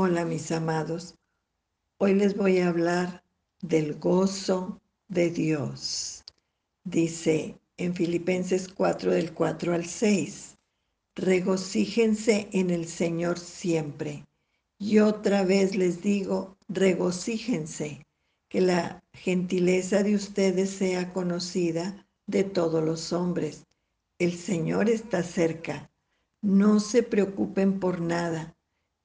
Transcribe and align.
Hola 0.00 0.24
mis 0.24 0.52
amados, 0.52 1.16
hoy 1.98 2.14
les 2.14 2.36
voy 2.36 2.58
a 2.58 2.68
hablar 2.68 3.24
del 3.60 3.98
gozo 3.98 4.80
de 5.08 5.28
Dios. 5.28 6.22
Dice 6.84 7.58
en 7.78 7.96
Filipenses 7.96 8.68
4 8.68 9.10
del 9.10 9.34
4 9.34 9.74
al 9.74 9.84
6, 9.86 10.56
regocíjense 11.16 12.48
en 12.52 12.70
el 12.70 12.86
Señor 12.86 13.40
siempre. 13.40 14.24
Y 14.78 15.00
otra 15.00 15.42
vez 15.42 15.74
les 15.74 16.00
digo, 16.00 16.56
regocíjense, 16.68 18.06
que 18.48 18.60
la 18.60 19.02
gentileza 19.14 20.04
de 20.04 20.14
ustedes 20.14 20.70
sea 20.70 21.12
conocida 21.12 22.06
de 22.28 22.44
todos 22.44 22.84
los 22.84 23.12
hombres. 23.12 23.66
El 24.20 24.34
Señor 24.34 24.88
está 24.88 25.24
cerca. 25.24 25.90
No 26.40 26.78
se 26.78 27.02
preocupen 27.02 27.80
por 27.80 28.00
nada 28.00 28.54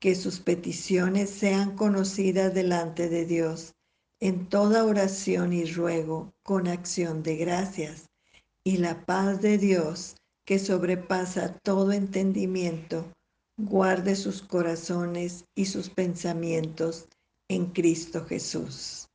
que 0.04 0.16
sus 0.16 0.42
peticiones 0.42 1.30
sean 1.30 1.78
conocidas 1.78 2.54
delante 2.54 3.08
de 3.08 3.26
Dios 3.26 3.74
en 4.20 4.50
toda 4.50 4.84
oración 4.84 5.54
y 5.54 5.64
ruego 5.64 6.34
con 6.44 6.68
acción 6.68 7.24
de 7.24 7.38
gracias. 7.38 8.10
Y 8.66 8.80
la 8.80 9.06
paz 9.06 9.42
de 9.42 9.58
Dios, 9.58 10.18
que 10.46 10.60
sobrepasa 10.60 11.58
todo 11.60 11.94
entendimiento, 11.94 13.14
guarde 13.56 14.18
sus 14.18 14.42
corazones 14.42 15.46
y 15.56 15.68
sus 15.68 15.90
pensamientos 15.90 17.08
en 17.48 17.68
Cristo 17.68 18.26
Jesús. 18.26 19.08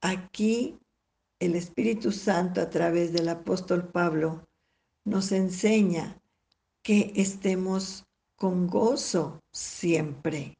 Aquí 0.00 0.78
el 1.40 1.56
Espíritu 1.56 2.12
Santo 2.12 2.60
a 2.60 2.70
través 2.70 3.12
del 3.12 3.30
apóstol 3.30 3.88
Pablo 3.88 4.46
nos 5.04 5.32
enseña 5.32 6.22
que 6.84 7.12
estemos 7.16 8.04
con 8.40 8.68
gozo 8.68 9.42
siempre. 9.52 10.56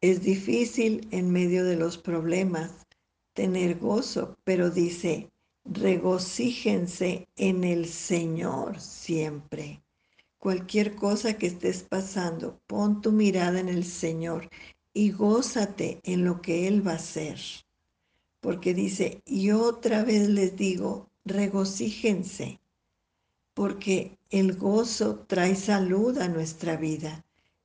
Es 0.00 0.22
difícil 0.22 1.06
en 1.10 1.30
medio 1.30 1.66
de 1.66 1.76
los 1.76 1.98
problemas 1.98 2.86
tener 3.34 3.78
gozo, 3.78 4.38
pero 4.44 4.70
dice, 4.70 5.30
regocíjense 5.66 7.28
en 7.36 7.64
el 7.64 7.84
Señor 7.84 8.80
siempre. 8.80 9.82
Cualquier 10.38 10.96
cosa 10.96 11.36
que 11.36 11.48
estés 11.48 11.82
pasando, 11.82 12.58
pon 12.66 13.02
tu 13.02 13.12
mirada 13.12 13.60
en 13.60 13.68
el 13.68 13.84
Señor 13.84 14.48
y 14.94 15.10
gózate 15.10 16.00
en 16.04 16.24
lo 16.24 16.40
que 16.40 16.68
Él 16.68 16.86
va 16.86 16.92
a 16.92 16.94
hacer. 16.94 17.38
Porque 18.40 18.72
dice, 18.72 19.20
y 19.26 19.50
otra 19.50 20.04
vez 20.04 20.26
les 20.26 20.56
digo, 20.56 21.10
regocíjense 21.26 22.62
porque 23.54 24.16
el 24.32 24.56
gozo 24.56 25.26
trae 25.26 25.54
salud 25.54 26.16
a 26.16 26.26
nuestra 26.26 26.76
vida, 26.76 27.22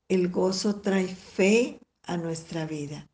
el 0.10 0.28
gozo 0.28 0.82
trae 0.82 1.08
fe 1.08 1.80
a 2.04 2.18
nuestra 2.18 2.66
vida. 2.66 3.08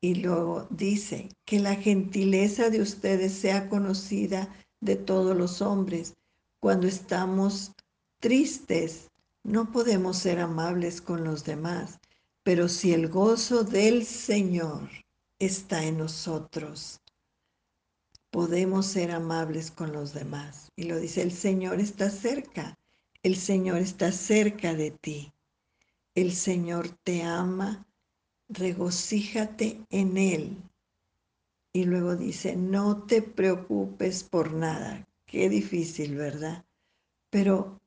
Y 0.00 0.16
luego 0.16 0.66
dice, 0.70 1.28
que 1.44 1.60
la 1.60 1.76
gentileza 1.76 2.68
de 2.68 2.82
ustedes 2.82 3.32
sea 3.32 3.68
conocida 3.68 4.52
de 4.80 4.96
todos 4.96 5.36
los 5.36 5.62
hombres. 5.62 6.14
Cuando 6.58 6.88
estamos 6.88 7.70
tristes, 8.18 9.08
no 9.44 9.70
podemos 9.70 10.16
ser 10.16 10.40
amables 10.40 11.00
con 11.00 11.22
los 11.22 11.44
demás, 11.44 12.00
pero 12.42 12.68
si 12.68 12.92
el 12.92 13.06
gozo 13.06 13.62
del 13.62 14.04
Señor 14.04 14.90
está 15.38 15.84
en 15.84 15.98
nosotros, 15.98 17.00
podemos 18.30 18.86
ser 18.86 19.12
amables 19.12 19.70
con 19.70 19.92
los 19.92 20.12
demás. 20.12 20.72
Y 20.74 20.84
lo 20.84 20.98
dice, 20.98 21.22
el 21.22 21.32
Señor 21.32 21.78
está 21.78 22.10
cerca, 22.10 22.76
el 23.22 23.36
Señor 23.36 23.78
está 23.78 24.12
cerca 24.12 24.74
de 24.74 24.90
ti. 24.90 25.32
El 26.14 26.32
Señor 26.32 26.88
te 26.88 27.22
ama, 27.22 27.86
regocíjate 28.48 29.80
en 29.90 30.16
Él. 30.16 30.56
Y 31.72 31.84
luego 31.84 32.16
dice, 32.16 32.56
no 32.56 33.04
te 33.04 33.22
preocupes 33.22 34.24
por 34.24 34.52
nada. 34.52 35.06
Qué 35.26 35.48
difícil, 35.48 36.16
¿verdad? 36.16 36.64
Pero 37.30 37.80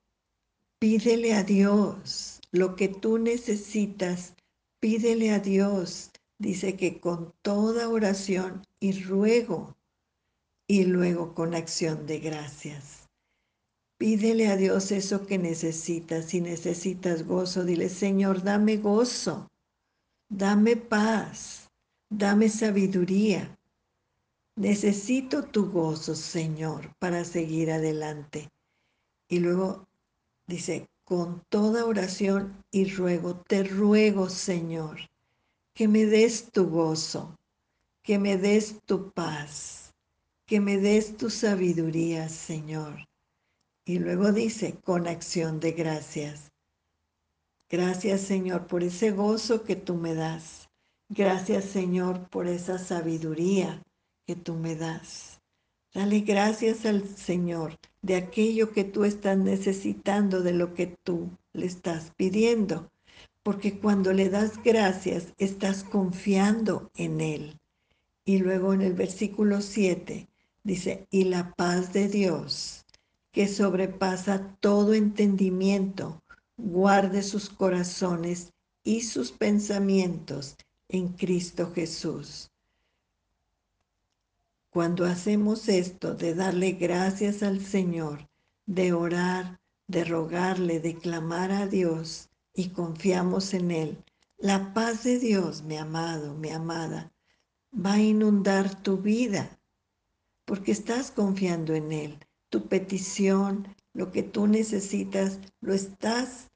pídele 0.79 1.33
a 1.33 1.43
Dios 1.43 2.39
lo 2.51 2.75
que 2.75 2.87
tú 2.87 3.17
necesitas, 3.17 4.35
pídele 4.79 5.31
a 5.31 5.39
Dios. 5.39 6.11
Dice 6.37 6.77
que 6.77 6.99
con 6.99 7.33
toda 7.41 7.89
oración 7.89 8.61
y 8.79 9.03
ruego 9.03 9.75
y 10.67 10.85
luego 10.85 11.33
con 11.33 11.55
acción 11.55 12.05
de 12.05 12.19
gracias. 12.19 13.02
Pídele 14.03 14.49
a 14.49 14.57
Dios 14.57 14.91
eso 14.91 15.25
que 15.25 15.37
necesitas. 15.37 16.25
Si 16.25 16.41
necesitas 16.41 17.25
gozo, 17.25 17.63
dile, 17.63 17.87
Señor, 17.87 18.43
dame 18.43 18.75
gozo, 18.75 19.49
dame 20.27 20.75
paz, 20.75 21.69
dame 22.09 22.49
sabiduría. 22.49 23.57
Necesito 24.57 25.45
tu 25.45 25.71
gozo, 25.71 26.15
Señor, 26.15 26.93
para 26.99 27.23
seguir 27.23 27.71
adelante. 27.71 28.49
Y 29.29 29.39
luego 29.39 29.87
dice, 30.47 30.89
con 31.05 31.41
toda 31.47 31.85
oración 31.85 32.61
y 32.71 32.93
ruego, 32.93 33.37
te 33.47 33.63
ruego, 33.63 34.27
Señor, 34.27 34.97
que 35.73 35.87
me 35.87 36.05
des 36.05 36.51
tu 36.51 36.67
gozo, 36.67 37.39
que 38.03 38.19
me 38.19 38.35
des 38.35 38.81
tu 38.85 39.11
paz 39.11 39.93
que 40.45 40.59
me 40.59 40.77
des 40.77 41.15
tu 41.15 41.29
sabiduría, 41.29 42.27
Señor. 42.27 43.07
Y 43.85 43.99
luego 43.99 44.31
dice, 44.31 44.75
con 44.83 45.07
acción 45.07 45.59
de 45.59 45.73
gracias. 45.73 46.51
Gracias, 47.69 48.21
Señor, 48.21 48.67
por 48.67 48.83
ese 48.83 49.11
gozo 49.11 49.63
que 49.63 49.75
tú 49.75 49.95
me 49.95 50.15
das. 50.15 50.69
Gracias, 51.09 51.65
Señor, 51.65 52.29
por 52.29 52.47
esa 52.47 52.77
sabiduría 52.77 53.83
que 54.25 54.35
tú 54.35 54.55
me 54.55 54.75
das. 54.75 55.41
Dale 55.93 56.21
gracias 56.21 56.85
al 56.85 57.07
Señor 57.07 57.77
de 58.01 58.15
aquello 58.15 58.71
que 58.71 58.83
tú 58.83 59.03
estás 59.03 59.37
necesitando, 59.37 60.41
de 60.41 60.53
lo 60.53 60.73
que 60.73 60.95
tú 61.03 61.29
le 61.51 61.65
estás 61.65 62.11
pidiendo. 62.15 62.89
Porque 63.43 63.79
cuando 63.79 64.13
le 64.13 64.29
das 64.29 64.63
gracias, 64.63 65.33
estás 65.37 65.83
confiando 65.83 66.89
en 66.95 67.21
Él. 67.21 67.59
Y 68.23 68.37
luego 68.37 68.73
en 68.73 68.81
el 68.81 68.93
versículo 68.93 69.61
7, 69.61 70.27
Dice, 70.65 71.07
y 71.11 71.25
la 71.25 71.53
paz 71.55 71.91
de 71.91 72.07
Dios, 72.07 72.82
que 73.33 73.47
sobrepasa 73.47 74.55
todo 74.59 74.93
entendimiento, 74.93 76.21
guarde 76.55 77.23
sus 77.23 77.49
corazones 77.49 78.53
y 78.83 79.01
sus 79.01 79.31
pensamientos 79.31 80.55
en 80.87 81.09
Cristo 81.09 81.71
Jesús. 81.73 82.51
Cuando 84.69 85.05
hacemos 85.05 85.67
esto 85.67 86.13
de 86.13 86.35
darle 86.35 86.73
gracias 86.73 87.41
al 87.41 87.59
Señor, 87.59 88.29
de 88.67 88.93
orar, 88.93 89.59
de 89.87 90.03
rogarle, 90.03 90.79
de 90.79 90.95
clamar 90.95 91.51
a 91.51 91.65
Dios 91.65 92.29
y 92.53 92.69
confiamos 92.69 93.55
en 93.55 93.71
Él, 93.71 94.03
la 94.37 94.75
paz 94.75 95.03
de 95.05 95.17
Dios, 95.17 95.63
mi 95.63 95.77
amado, 95.77 96.35
mi 96.35 96.51
amada, 96.51 97.11
va 97.73 97.93
a 97.93 98.01
inundar 98.01 98.83
tu 98.83 98.97
vida 98.97 99.59
porque 100.45 100.71
estás 100.71 101.09
confiando 101.09 101.73
en 101.73 101.91
Él. 101.91 102.19
Tu 102.53 102.67
petición, 102.67 103.67
lo 103.95 104.11
que 104.11 104.21
tú 104.21 104.45
necesitas, 104.45 105.39
lo 105.59 105.73
estás 105.73 106.51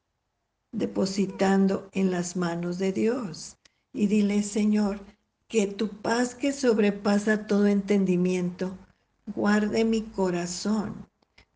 depositando 0.71 1.89
en 1.91 2.11
las 2.11 2.35
manos 2.35 2.77
de 2.77 2.93
Dios. 2.93 3.57
Y 3.93 4.05
dile, 4.05 4.43
Señor, 4.43 4.99
que 5.47 5.65
tu 5.65 5.89
paz 5.89 6.35
que 6.35 6.53
sobrepasa 6.53 7.47
todo 7.47 7.65
entendimiento, 7.65 8.77
guarde 9.33 9.85
mi 9.85 10.03
corazón. 10.03 11.07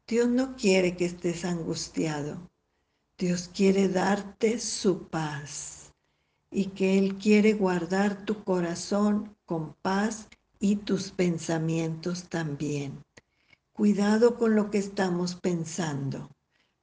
Dios 0.08 0.28
no 0.28 0.56
quiere 0.56 0.98
que 0.98 1.06
estés 1.06 1.46
angustiado. 1.46 2.40
Dios 3.20 3.48
quiere 3.48 3.90
darte 3.90 4.60
su 4.60 5.08
paz 5.08 5.94
y 6.50 6.70
que 6.70 6.98
Él 6.98 7.20
quiere 7.20 7.54
guardar 7.54 8.26
tu 8.26 8.44
corazón 8.44 9.38
con 9.46 9.76
paz 9.84 10.30
y 10.60 10.78
tus 10.78 11.12
pensamientos 11.12 12.28
también. 12.28 13.04
Cuidado 13.74 14.38
con 14.38 14.56
lo 14.56 14.70
que 14.70 14.78
estamos 14.78 15.36
pensando. 15.36 16.30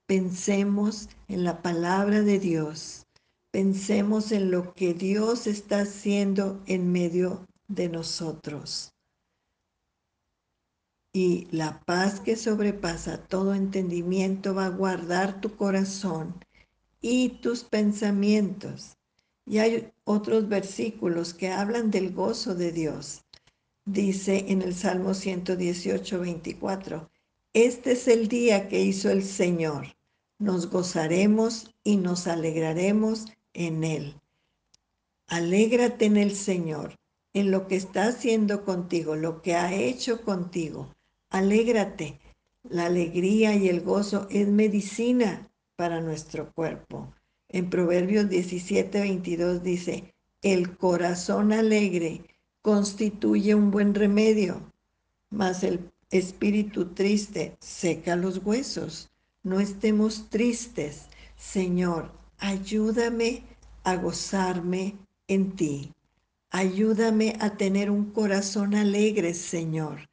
Pensemos 0.06 1.10
en 1.28 1.44
la 1.44 1.60
palabra 1.60 2.22
de 2.22 2.38
Dios. 2.38 3.06
Pensemos 3.50 4.32
en 4.32 4.50
lo 4.50 4.72
que 4.72 4.94
Dios 4.94 5.46
está 5.46 5.80
haciendo 5.80 6.62
en 6.66 6.90
medio 6.90 7.46
de 7.68 7.90
nosotros. 7.90 8.94
Y 11.12 11.46
la 11.50 11.80
paz 11.84 12.20
que 12.20 12.36
sobrepasa 12.36 13.18
todo 13.18 13.54
entendimiento 13.54 14.54
va 14.54 14.66
a 14.66 14.70
guardar 14.70 15.42
tu 15.42 15.56
corazón 15.56 16.42
y 17.02 17.40
tus 17.40 17.64
pensamientos. 17.64 18.96
Y 19.44 19.58
hay 19.58 19.92
otros 20.04 20.48
versículos 20.48 21.34
que 21.34 21.50
hablan 21.50 21.90
del 21.90 22.14
gozo 22.14 22.54
de 22.54 22.72
Dios 22.72 23.24
dice 23.92 24.44
en 24.48 24.62
el 24.62 24.74
Salmo 24.74 25.14
118, 25.14 26.20
24, 26.20 27.10
Este 27.54 27.92
es 27.92 28.06
el 28.08 28.28
día 28.28 28.68
que 28.68 28.82
hizo 28.82 29.10
el 29.10 29.24
Señor, 29.24 29.96
nos 30.38 30.70
gozaremos 30.70 31.74
y 31.84 31.96
nos 31.96 32.26
alegraremos 32.26 33.26
en 33.54 33.84
él. 33.84 34.14
Alégrate 35.26 36.04
en 36.04 36.16
el 36.16 36.34
Señor, 36.34 36.96
en 37.32 37.50
lo 37.50 37.66
que 37.66 37.76
está 37.76 38.08
haciendo 38.08 38.64
contigo, 38.64 39.16
lo 39.16 39.42
que 39.42 39.54
ha 39.54 39.74
hecho 39.74 40.22
contigo. 40.22 40.94
Alégrate. 41.30 42.20
La 42.68 42.86
alegría 42.86 43.54
y 43.54 43.68
el 43.68 43.80
gozo 43.80 44.26
es 44.30 44.46
medicina 44.48 45.50
para 45.76 46.00
nuestro 46.00 46.52
cuerpo. 46.52 47.14
En 47.48 47.70
Proverbios 47.70 48.28
17, 48.28 49.00
22 49.00 49.62
dice, 49.62 50.14
el 50.42 50.76
corazón 50.76 51.52
alegre 51.52 52.22
constituye 52.68 53.54
un 53.54 53.70
buen 53.70 53.94
remedio, 53.94 54.60
mas 55.30 55.64
el 55.64 55.90
espíritu 56.10 56.92
triste 56.92 57.56
seca 57.60 58.14
los 58.14 58.44
huesos. 58.44 59.08
No 59.42 59.58
estemos 59.58 60.28
tristes. 60.28 61.06
Señor, 61.38 62.12
ayúdame 62.36 63.44
a 63.84 63.96
gozarme 63.96 64.96
en 65.28 65.56
ti. 65.56 65.94
Ayúdame 66.50 67.38
a 67.40 67.56
tener 67.56 67.90
un 67.90 68.10
corazón 68.10 68.74
alegre, 68.74 69.32
Señor, 69.32 70.10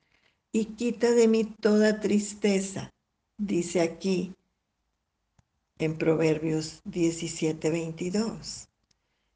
y 0.54 0.64
quita 0.78 1.12
de 1.12 1.28
mí 1.28 1.44
toda 1.44 2.00
tristeza. 2.00 2.90
Dice 3.38 3.82
aquí 3.82 4.34
en 5.78 5.98
Proverbios 5.98 6.80
17, 6.86 7.70
22. 7.70 8.70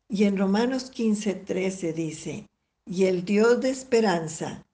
Y 0.08 0.24
en 0.24 0.38
Romanos 0.38 0.90
15, 0.90 1.34
13 1.36 1.92
dice, 1.92 2.50
y 2.90 3.06
el 3.06 3.24
Dios 3.24 3.62
de 3.62 3.70
esperanza 3.70 4.66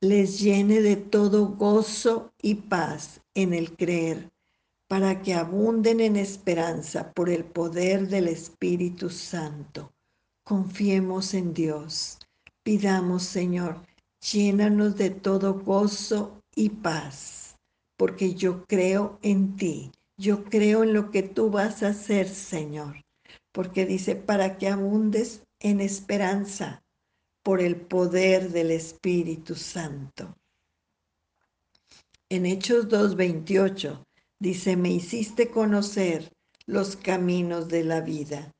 les 0.00 0.40
llene 0.40 0.80
de 0.80 0.96
todo 0.96 1.46
gozo 1.46 2.32
y 2.42 2.56
paz 2.56 3.20
en 3.34 3.54
el 3.54 3.76
creer, 3.76 4.28
para 4.88 5.22
que 5.22 5.34
abunden 5.34 6.00
en 6.00 6.16
esperanza 6.16 7.12
por 7.12 7.30
el 7.30 7.44
poder 7.44 8.08
del 8.08 8.26
Espíritu 8.26 9.08
Santo. 9.08 9.92
Confiemos 10.42 11.32
en 11.32 11.54
Dios. 11.54 12.18
Pidamos, 12.64 13.22
Señor, 13.22 13.76
llénanos 14.32 14.96
de 14.96 15.10
todo 15.10 15.54
gozo 15.54 16.42
y 16.56 16.70
paz, 16.70 17.54
porque 17.96 18.34
yo 18.34 18.64
creo 18.66 19.20
en 19.22 19.54
ti. 19.56 19.92
Yo 20.16 20.42
creo 20.44 20.82
en 20.82 20.92
lo 20.92 21.12
que 21.12 21.22
tú 21.22 21.50
vas 21.50 21.84
a 21.84 21.88
hacer, 21.88 22.28
Señor, 22.28 22.96
porque 23.52 23.86
dice, 23.86 24.16
para 24.16 24.58
que 24.58 24.68
abundes 24.68 25.44
en 25.60 25.80
esperanza 25.80 26.82
por 27.42 27.60
el 27.60 27.76
poder 27.76 28.50
del 28.50 28.70
Espíritu 28.70 29.54
Santo. 29.54 30.36
En 32.28 32.46
Hechos 32.46 32.88
2.28 32.88 34.04
dice, 34.38 34.76
me 34.76 34.90
hiciste 34.90 35.50
conocer 35.50 36.32
los 36.66 36.96
caminos 36.96 37.68
de 37.68 37.84
la 37.84 38.00
vida, 38.00 38.54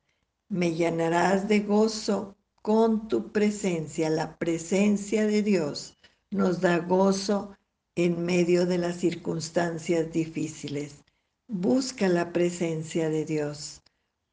me 0.48 0.74
llenarás 0.74 1.46
de 1.46 1.60
gozo 1.60 2.36
con 2.62 3.06
tu 3.08 3.30
presencia. 3.30 4.10
La 4.10 4.36
presencia 4.36 5.26
de 5.26 5.42
Dios 5.42 5.96
nos 6.30 6.60
da 6.60 6.78
gozo 6.78 7.56
en 7.94 8.24
medio 8.24 8.66
de 8.66 8.78
las 8.78 8.96
circunstancias 8.96 10.12
difíciles. 10.12 11.04
Busca 11.46 12.08
la 12.08 12.32
presencia 12.32 13.08
de 13.08 13.24
Dios. 13.24 13.82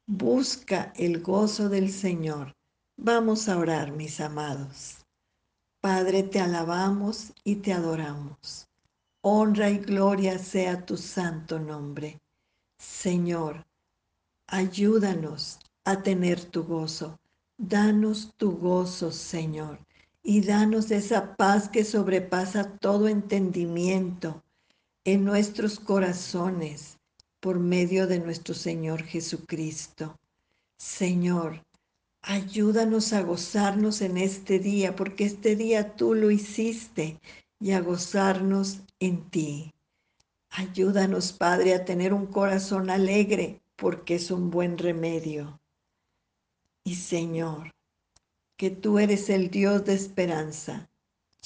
Busca 0.06 0.92
el 0.96 1.20
gozo 1.20 1.68
del 1.68 1.92
Señor 1.92 2.57
Vamos 3.00 3.48
a 3.48 3.56
orar, 3.56 3.92
mis 3.92 4.20
amados. 4.20 5.06
Padre, 5.80 6.24
te 6.24 6.40
alabamos 6.40 7.32
y 7.44 7.54
te 7.54 7.72
adoramos. 7.72 8.66
Honra 9.20 9.70
y 9.70 9.78
gloria 9.78 10.36
sea 10.40 10.84
tu 10.84 10.96
santo 10.96 11.60
nombre. 11.60 12.20
Señor, 12.76 13.64
ayúdanos 14.48 15.60
a 15.84 16.02
tener 16.02 16.44
tu 16.44 16.64
gozo. 16.64 17.20
Danos 17.56 18.34
tu 18.36 18.58
gozo, 18.58 19.12
Señor, 19.12 19.78
y 20.24 20.40
danos 20.40 20.90
esa 20.90 21.36
paz 21.36 21.68
que 21.68 21.84
sobrepasa 21.84 22.78
todo 22.78 23.06
entendimiento 23.06 24.42
en 25.04 25.24
nuestros 25.24 25.78
corazones 25.78 26.98
por 27.38 27.60
medio 27.60 28.08
de 28.08 28.18
nuestro 28.18 28.54
Señor 28.54 29.04
Jesucristo. 29.04 30.18
Señor, 30.76 31.62
Ayúdanos 32.22 33.12
a 33.12 33.22
gozarnos 33.22 34.00
en 34.02 34.18
este 34.18 34.58
día, 34.58 34.96
porque 34.96 35.24
este 35.24 35.56
día 35.56 35.96
tú 35.96 36.14
lo 36.14 36.30
hiciste, 36.30 37.20
y 37.60 37.72
a 37.72 37.80
gozarnos 37.80 38.80
en 39.00 39.28
ti. 39.30 39.74
Ayúdanos, 40.50 41.32
Padre, 41.32 41.74
a 41.74 41.84
tener 41.84 42.12
un 42.12 42.26
corazón 42.26 42.90
alegre, 42.90 43.60
porque 43.76 44.16
es 44.16 44.30
un 44.30 44.50
buen 44.50 44.78
remedio. 44.78 45.60
Y 46.84 46.96
Señor, 46.96 47.74
que 48.56 48.70
tú 48.70 48.98
eres 48.98 49.30
el 49.30 49.50
Dios 49.50 49.84
de 49.84 49.94
esperanza, 49.94 50.90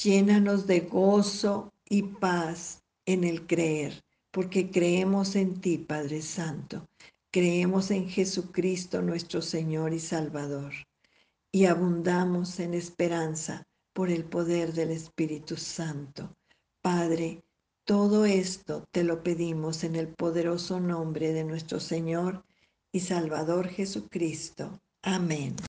llénanos 0.02 0.66
de 0.66 0.80
gozo 0.80 1.72
y 1.88 2.02
paz 2.02 2.82
en 3.04 3.24
el 3.24 3.46
creer, 3.46 4.02
porque 4.30 4.70
creemos 4.70 5.36
en 5.36 5.60
ti, 5.60 5.78
Padre 5.78 6.22
Santo. 6.22 6.88
Creemos 7.34 7.90
en 7.90 8.10
Jesucristo 8.10 9.00
nuestro 9.00 9.40
Señor 9.40 9.94
y 9.94 10.00
Salvador 10.00 10.74
y 11.50 11.64
abundamos 11.64 12.60
en 12.60 12.74
esperanza 12.74 13.62
por 13.94 14.10
el 14.10 14.24
poder 14.26 14.74
del 14.74 14.90
Espíritu 14.90 15.56
Santo. 15.56 16.36
Padre, 16.82 17.42
todo 17.86 18.26
esto 18.26 18.84
te 18.92 19.02
lo 19.02 19.22
pedimos 19.22 19.82
en 19.82 19.96
el 19.96 20.08
poderoso 20.08 20.78
nombre 20.78 21.32
de 21.32 21.44
nuestro 21.44 21.80
Señor 21.80 22.44
y 22.92 23.00
Salvador 23.00 23.66
Jesucristo. 23.68 24.78
Amén. 25.00 25.56